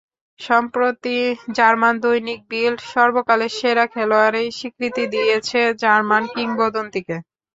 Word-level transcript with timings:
সম্প্রতি 0.39 1.17
জার্মান 1.57 1.95
দৈনিক 2.03 2.39
বিল্ড 2.51 2.79
সর্বকালের 2.93 3.51
সেরা 3.59 3.85
খেলোয়াড়েরই 3.93 4.49
স্বীকৃতি 4.51 5.03
দিয়েছে 5.13 5.59
জার্মান 5.81 6.23
কিংবদন্তিকে। 6.33 7.15